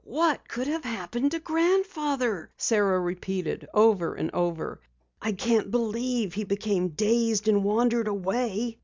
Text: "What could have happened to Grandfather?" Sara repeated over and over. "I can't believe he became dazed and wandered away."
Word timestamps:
"What 0.03 0.47
could 0.47 0.65
have 0.65 0.83
happened 0.83 1.29
to 1.29 1.39
Grandfather?" 1.39 2.49
Sara 2.57 2.99
repeated 2.99 3.67
over 3.71 4.15
and 4.15 4.31
over. 4.33 4.79
"I 5.21 5.31
can't 5.31 5.69
believe 5.69 6.33
he 6.33 6.43
became 6.43 6.87
dazed 6.87 7.47
and 7.47 7.63
wandered 7.63 8.07
away." 8.07 8.79